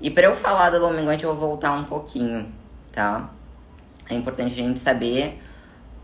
[0.00, 2.52] E para eu falar da lua minguante, eu vou voltar um pouquinho,
[2.92, 3.30] tá?
[4.08, 5.42] É importante a gente saber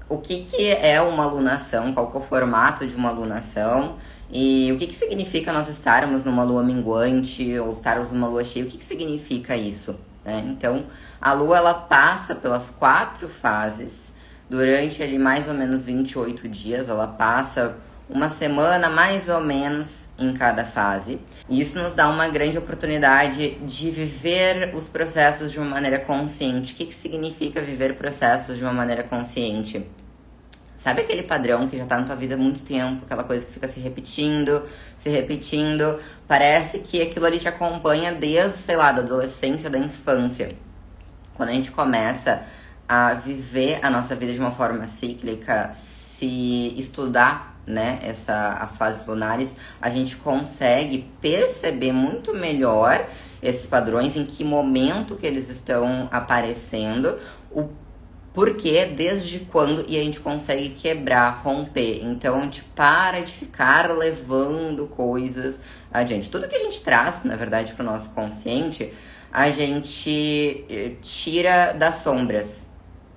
[0.08, 3.96] o que, que é uma alunação, qual que é o formato de uma alunação
[4.30, 8.64] e o que, que significa nós estarmos numa lua minguante ou estarmos numa lua cheia,
[8.64, 9.98] o que, que significa isso?
[10.24, 10.42] Né?
[10.46, 10.86] Então,
[11.20, 14.12] a lua ela passa pelas quatro fases
[14.50, 17.76] durante ali mais ou menos 28 dias, ela passa
[18.08, 21.18] uma semana mais ou menos em cada fase.
[21.48, 26.72] E isso nos dá uma grande oportunidade de viver os processos de uma maneira consciente.
[26.72, 29.86] O que, que significa viver processos de uma maneira consciente?
[30.76, 33.52] Sabe aquele padrão que já tá na tua vida há muito tempo, aquela coisa que
[33.52, 34.64] fica se repetindo,
[34.96, 35.98] se repetindo?
[36.28, 40.54] Parece que aquilo ali te acompanha desde, sei lá, da adolescência, da infância.
[41.34, 42.42] Quando a gente começa
[42.88, 49.06] a viver a nossa vida de uma forma cíclica, se estudar né, essa, as fases
[49.06, 53.06] lunares, a gente consegue perceber muito melhor
[53.42, 57.18] esses padrões, em que momento que eles estão aparecendo,
[57.50, 57.68] o
[58.32, 62.00] porquê, desde quando, e a gente consegue quebrar, romper.
[62.02, 65.60] Então a gente para de ficar levando coisas
[65.92, 66.28] adiante.
[66.28, 68.92] Tudo que a gente traz, na verdade, para o nosso consciente,
[69.32, 72.66] a gente eh, tira das sombras,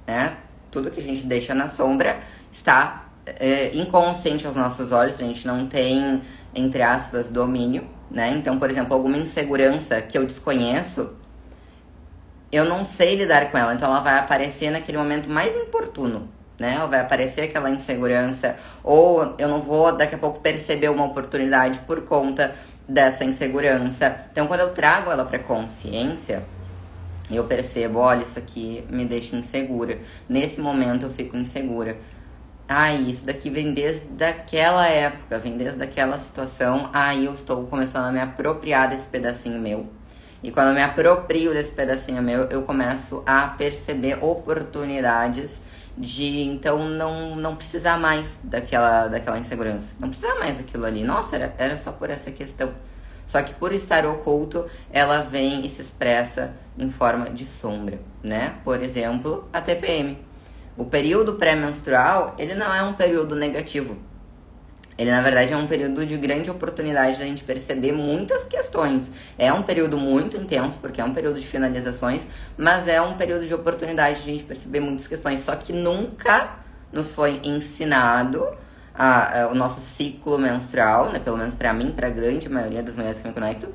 [0.06, 0.38] né?
[0.70, 2.20] Tudo que a gente deixa na sombra
[2.52, 3.07] está
[3.40, 6.22] é, inconsciente aos nossos olhos, a gente não tem,
[6.56, 8.34] entre aspas, domínio, né?
[8.36, 11.12] Então, por exemplo, alguma insegurança que eu desconheço,
[12.52, 16.76] eu não sei lidar com ela, então ela vai aparecer naquele momento mais importuno, né?
[16.76, 21.80] Ela vai aparecer aquela insegurança, ou eu não vou daqui a pouco perceber uma oportunidade
[21.80, 22.56] por conta
[22.88, 24.26] dessa insegurança.
[24.32, 26.46] Então, quando eu trago ela para consciência,
[27.30, 30.00] eu percebo, olha, isso aqui me deixa insegura.
[30.30, 31.98] Nesse momento eu fico insegura.
[32.70, 36.90] Ah, isso daqui vem desde aquela época, vem desde aquela situação.
[36.92, 39.88] Aí eu estou começando a me apropriar desse pedacinho meu.
[40.44, 45.62] E quando eu me aproprio desse pedacinho meu, eu começo a perceber oportunidades
[45.98, 49.96] de então não, não precisar mais daquela, daquela insegurança.
[49.98, 51.06] Não precisar mais daquilo ali.
[51.06, 52.72] Nossa, era, era só por essa questão.
[53.26, 58.56] Só que por estar oculto, ela vem e se expressa em forma de sombra, né?
[58.64, 60.18] Por exemplo, a TPM.
[60.78, 63.98] O período pré-menstrual, ele não é um período negativo.
[64.98, 69.12] Ele, na verdade, é um período de grande oportunidade da gente perceber muitas questões.
[69.38, 72.26] É um período muito intenso, porque é um período de finalizações,
[72.58, 75.42] mas é um período de oportunidade de a gente perceber muitas questões.
[75.42, 76.58] Só que nunca
[76.92, 78.48] nos foi ensinado
[78.94, 81.20] a, a, o nosso ciclo menstrual, né?
[81.20, 83.68] Pelo menos para mim, para a grande maioria das mulheres que me conecto,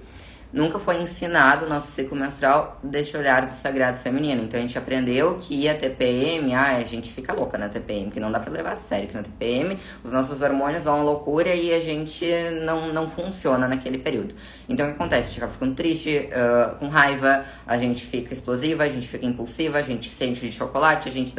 [0.53, 4.43] nunca foi ensinado o nosso ciclo menstrual desse olhar do sagrado feminino.
[4.43, 8.21] Então a gente aprendeu que a TPM, ah, a gente fica louca na TPM, que
[8.21, 11.55] não dá pra levar a sério, que na TPM os nossos hormônios vão à loucura
[11.55, 12.27] e a gente
[12.65, 14.35] não, não funciona naquele período.
[14.69, 15.23] Então o que acontece?
[15.23, 19.25] A gente acaba ficando triste, uh, com raiva, a gente fica explosiva, a gente fica
[19.25, 21.33] impulsiva, a gente sente de chocolate, a gente.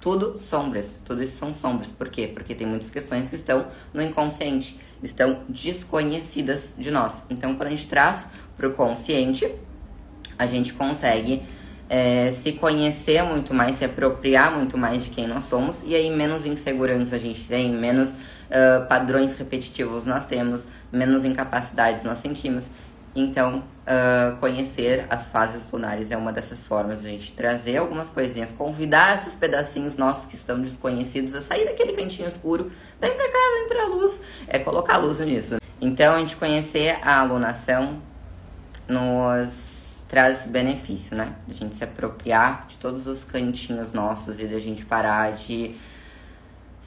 [0.00, 1.00] Tudo sombras.
[1.04, 1.90] Tudo isso são sombras.
[1.90, 2.26] Por quê?
[2.26, 7.24] Porque tem muitas questões que estão no inconsciente estão desconhecidas de nós.
[7.30, 7.99] Então, quando a gente traz
[8.56, 9.50] para o consciente,
[10.38, 11.42] a gente consegue
[11.88, 16.08] é, se conhecer muito mais, se apropriar muito mais de quem nós somos, e aí
[16.08, 22.70] menos insegurança a gente tem, menos uh, padrões repetitivos nós temos, menos incapacidades nós sentimos.
[23.14, 28.08] Então, uh, conhecer as fases lunares é uma dessas formas de a gente trazer algumas
[28.08, 33.28] coisinhas, convidar esses pedacinhos nossos que estão desconhecidos a sair daquele cantinho escuro, vem pra
[33.28, 34.22] cá, vem pra luz.
[34.46, 35.59] É colocar luz nisso.
[35.80, 38.02] Então, a gente conhecer a alunação
[38.86, 41.34] nos traz benefício, né?
[41.48, 45.76] A gente se apropriar de todos os cantinhos nossos e de a gente parar de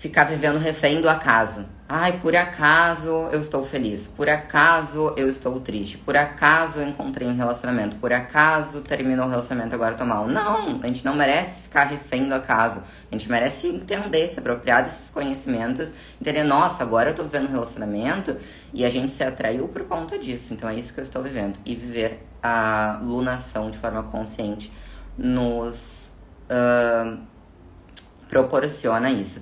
[0.04, 1.66] ficar vivendo refém do acaso.
[1.88, 7.26] Ai, por acaso eu estou feliz, por acaso eu estou triste, por acaso eu encontrei
[7.26, 10.28] um relacionamento, por acaso terminou o relacionamento agora tô mal.
[10.28, 12.84] Não, a gente não merece ficar refém do acaso.
[13.10, 15.90] A gente merece entender, se apropriar desses conhecimentos,
[16.20, 18.36] entender, nossa, agora eu tô vivendo um relacionamento
[18.74, 20.54] e a gente se atraiu por conta disso.
[20.54, 21.58] Então é isso que eu estou vivendo.
[21.66, 24.70] E viver a lunação de forma consciente
[25.18, 26.12] nos
[26.50, 27.18] uh,
[28.34, 29.40] proporciona isso.